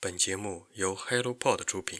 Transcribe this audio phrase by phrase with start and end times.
[0.00, 1.98] 本节目由 HelloPod 出品。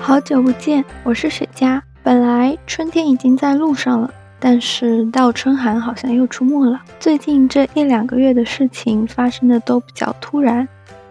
[0.00, 1.82] 好久不见，我是雪茄。
[2.04, 6.80] 本来春天已经在路上了，但是倒春寒好像又出没了。
[7.00, 10.68] 最近这一两个月的事情发生的都比较突然，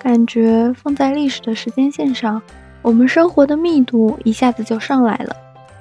[0.00, 2.40] 感觉放在历史的时间线上，
[2.80, 5.34] 我们生活的密度一下子就上来了。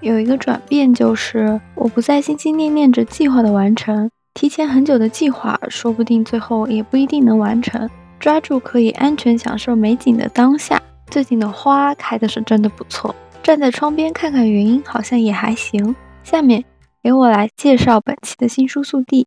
[0.06, 7.90] 有一个转变就是，我不再心心念念着计划的完成，提前很久的计划，说不定最后也不一定能完成。
[8.20, 10.80] 抓住可以安全享受美景的当下。
[11.08, 15.96] 最近的花开的是真的不错，站在窗边看看云，好像也还行。
[16.24, 16.64] 下面
[17.02, 19.26] 给我来介绍本期的新书速递。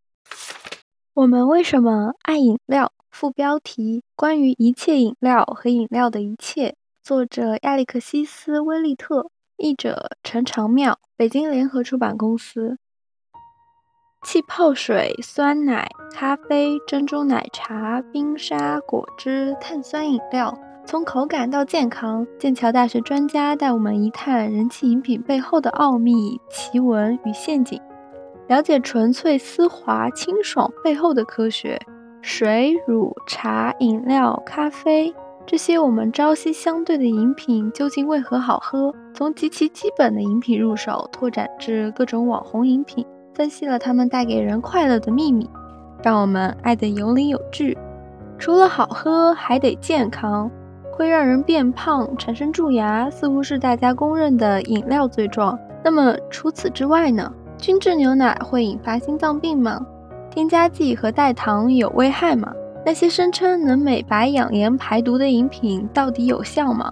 [1.12, 2.92] 我们为什么爱饮料？
[3.10, 6.76] 副标题：关于一切饮料和饮料的一切。
[7.02, 9.28] 作者：亚历克西斯·威利特，
[9.58, 12.78] 译者：陈长妙，北京联合出版公司。
[14.22, 20.56] 气泡水、酸奶、咖啡、珍珠奶茶、冰沙、果汁、碳酸饮料。
[20.86, 27.80] 从口感到健康，剑桥大学专家带我们一探人气饮品背后的奥秘、奇闻与陷阱，
[28.46, 31.80] 了解纯粹丝滑清爽背后的科学。
[32.22, 35.12] 水、乳、茶、饮料、咖啡，
[35.50, 38.94] 这些我们朝夕相对的饮品究竟为何好喝？
[39.14, 45.48] 从极其基本的饮品入手，拓展至各种网红饮品，分析了它们带给人快乐的秘密，
[46.02, 47.78] 让我们爱得有理有据。
[48.38, 50.50] 除了好喝，还得健康。
[50.92, 55.58] 会让人变胖、产生蛀牙，似乎是大家公认的饮料罪状。
[55.82, 57.32] 那么除此之外呢？
[57.56, 59.80] 精制牛奶会引发心脏病吗？
[60.28, 62.52] 添加剂和代糖有危害吗？
[62.88, 66.90] 那些声称能美白、养颜、排毒的饮品到底有效吗？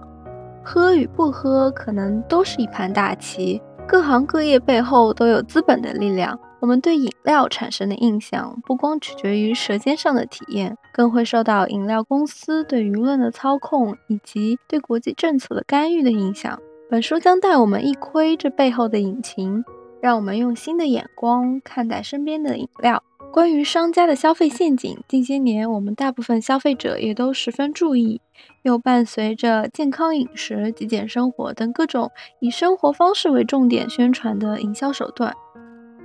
[0.63, 3.59] 喝与不喝可能都是一盘大棋。
[3.87, 6.39] 各行各业背后都有资本的力量。
[6.59, 16.59] 我们对饮料产生的印象，不光取决于舌尖上的体验，更会受到饮料公司对舆论的操控以及对国际政策的干预的影响。
[16.91, 19.65] 本书将带我们一窥这背后的隐情，
[19.99, 23.01] 让我们用新的眼光看待身边的饮料。
[23.31, 28.19] 关于商家的消费陷阱，近些年我们大部分消费者也都十分注意，
[28.63, 35.33] 又伴随着健康饮食、极简生活等各种以生活方式为重点宣传的营销手段。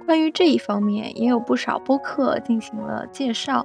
[0.04, 3.64] 关于这一方面，也有不少播客进行了介绍，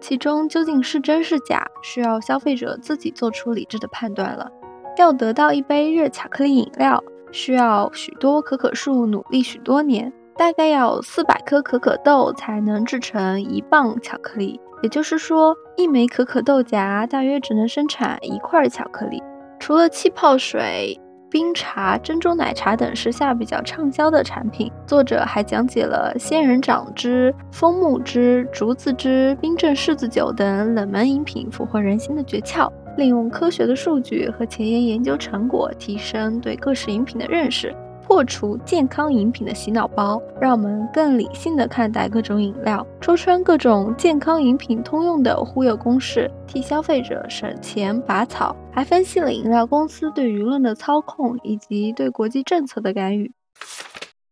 [0.00, 4.52] 其中究竟是真是假，需要消费者自己做出理智的判断了。
[4.96, 7.02] 要得到一杯热巧克力饮料，
[7.32, 19.20] 需要许多可可树努力许多年，大概要四百颗可可豆才能制成一磅巧克力，也就是说，一枚可可豆荚大约只能生产一块巧克力。
[19.58, 20.98] 除了气泡水。
[21.30, 37.76] 冰茶、珍珠奶茶等时下比较畅销的产品，作者还讲解了仙人掌汁、枫木汁、竹子汁、冰镇柿子酒等冷门饮品俘获人心的诀窍，利用科学的数据和前沿研究成果，提升对各式饮品的认识。
[38.08, 48.56] 破除健康饮品的洗脑包，让我们更理性的看待各种饮料，戳穿各种健康饮品通用的忽悠公式，替消费者省钱拔草。
[48.72, 53.30] 还分析了饮料公司对舆论的操控以及对国际政策的干预。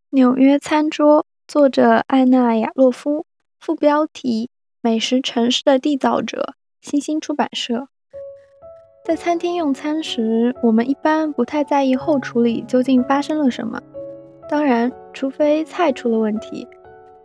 [0.09, 3.27] 纽约餐桌，作者艾娜雅洛夫，
[3.61, 4.49] 副标题：
[4.81, 7.89] 美食城市的缔造者，新星出版社。
[9.07, 13.81] 在餐厅用餐时，我们一般不太在意后厨里究竟发生了什么。
[14.51, 16.67] 当然，除非菜出了问题。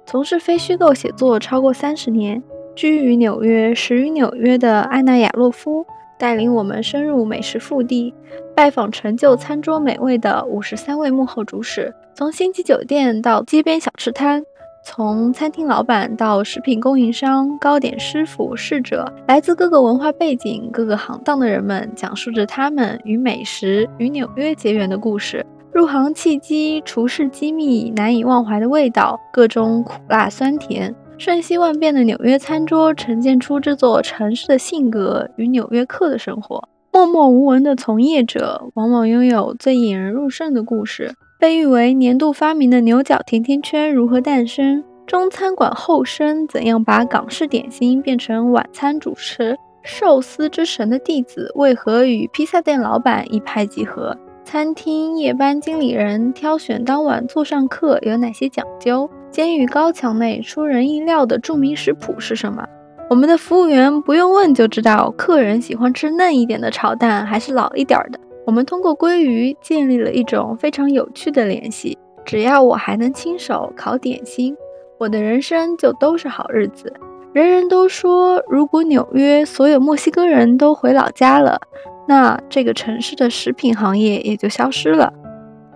[0.05, 2.43] 从事非虚构写作超过三十年，
[2.75, 5.83] 居于纽约、食于纽约的艾娜亚洛夫，
[6.19, 8.13] 带领我们深入美食腹地，
[8.55, 14.45] 拜访成就餐桌美味的五十三位幕后主使，从星级酒店到街边小吃摊。
[14.83, 25.45] 从餐厅老板到食品供应商、糕点师傅、侍者，来自各个文化背景、各个行当的人们，讲述着他们与美食、与纽约结缘的故事。
[25.71, 36.67] 入行契机、厨师机密、难以忘怀的味道、各种苦辣酸甜，瞬息万变的纽约餐桌，呈现出这座城市的性格与纽约客的生活。
[36.91, 41.13] 默默无闻的从业者，往往拥有最引人入胜的故事。
[41.41, 44.83] 被誉为年度发明的牛角甜甜圈如何诞生？
[45.07, 49.57] 中餐馆后生怎样把港式点心变成晚餐主食？
[49.81, 54.15] 寿司之神的弟子为何与披萨店老板一拍即合？
[54.43, 59.09] 餐厅夜班经理人挑选当晚座上客有哪些讲究？
[59.31, 62.63] 监狱高墙内出人意料的著名食谱是什么？
[63.09, 68.19] 我们的服务员不用问就知道，客人喜欢吃嫩一点的炒蛋还是老一点的。
[68.45, 71.97] 我们通过鲑鱼建立了一种非常有趣的联系。
[72.23, 74.55] 只要我还能亲手烤点心，
[74.99, 76.93] 我的人生就都是好日子。
[77.33, 81.61] 人人都说，如果纽约所有墨西哥人都回老家了，
[82.07, 85.13] 那这个城市的食品行业也就消失了。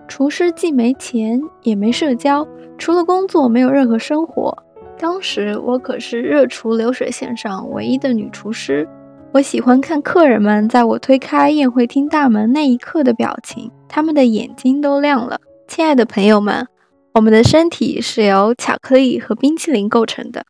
[0.06, 2.46] 厨师既没钱也没社交，
[2.78, 4.56] 除了工作没有任何生活。
[4.98, 8.88] 当时我可是热厨流水线上唯一的女厨师。
[9.36, 15.40] 我喜欢看客人们在我推开宴会厅大门那一刻的表情，他们的眼睛都亮了。
[15.68, 16.66] 亲爱的朋友们，
[17.12, 20.46] 我们的身体是由巧克力和冰淇淋构成的。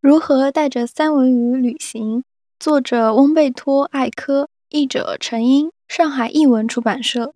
[0.00, 2.24] 如何带着三文鱼旅行？
[2.58, 7.32] 作者翁贝托·艾科，译者陈英，上海译文出版社。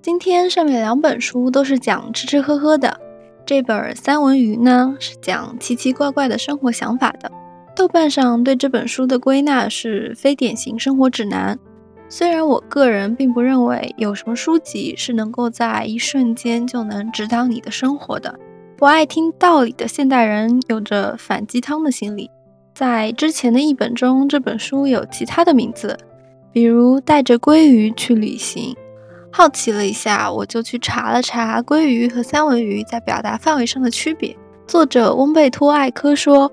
[0.00, 2.98] 今天上面两本书都是讲吃吃喝喝的，
[3.44, 7.30] 这本三文鱼呢是讲奇奇怪怪的生活想法的。
[7.78, 11.56] 豆瓣上对这本书的归纳是非典型生活指南。
[12.08, 18.36] 虽然我个人并不认为有什么书籍是能够在一瞬间就能指导你的生活的。
[18.76, 22.28] 不爱听道理的现代人有着反鸡汤的心理。
[22.74, 25.96] 在之前的一本中，这本书有其他的名字，
[26.50, 28.74] 比如带着鲑鱼去旅行。
[29.30, 34.36] 好奇了一下，我就去查了查鲑鱼和三文鱼在表达范围上的区别。
[34.66, 36.50] 作者翁贝托·艾科说。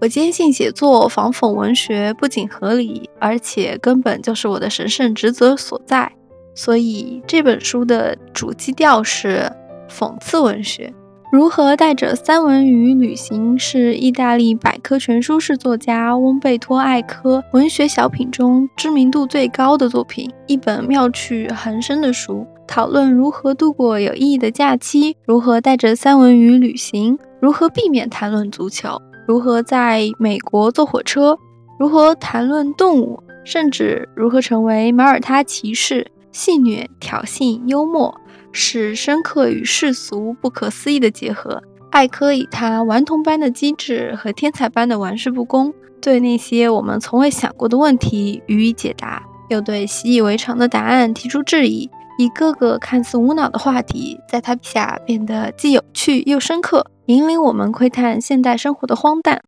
[0.00, 6.12] 我坚信写作仿讽文学不仅合理，而且根本就是我的神圣职责所在。
[6.54, 9.50] 所以这本书的主基调是
[9.90, 10.92] 讽刺文学。
[11.30, 28.98] 如何带着三文鱼旅行是意大利百科全书式作家翁贝托·艾科文学小品中知名度最高的作品，一本妙趣横生的书，讨论如何度过有意义的假期，如何带着三文鱼旅行，如何避免谈论足球。
[29.28, 31.38] 如何在美国坐火车？
[31.78, 33.22] 如何谈论动物？
[33.44, 36.10] 甚至如何成为马耳他骑士？
[36.32, 38.18] 戏谑、挑衅、幽默，
[38.52, 41.62] 是深刻与世俗不可思议的结合。
[41.90, 51.90] 艾科以他顽童般的机智和天才般的玩世不恭，对那些我们从未想过的问题予以解答，又对习以为常的答案提出质疑。
[52.18, 56.90] 一个个看似无脑的话题，在他笔下变得既有趣又深刻。
[57.06, 59.42] 引领我们窥探现代生活的荒诞。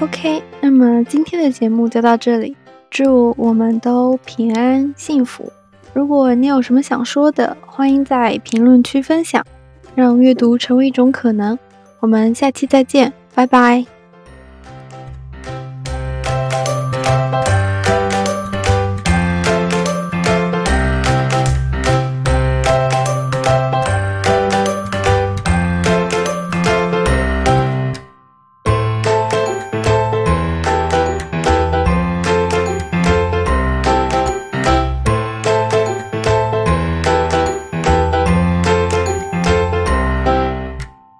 [0.00, 2.56] OK，那么今天的节目就到这里，
[2.90, 5.52] 祝我们都平安幸福。
[5.92, 9.44] 如果你有什么想说的，欢迎在评论区分享，
[9.94, 11.56] 让阅读成为一种可能。
[12.00, 13.91] 我们下期再见，拜拜。